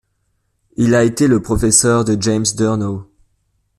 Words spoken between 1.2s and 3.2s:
le professeur de James Durno.